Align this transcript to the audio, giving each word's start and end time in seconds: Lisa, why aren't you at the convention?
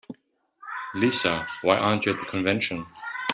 Lisa, 0.95 1.45
why 1.61 1.77
aren't 1.77 2.07
you 2.07 2.11
at 2.13 2.17
the 2.19 2.25
convention? 2.25 2.87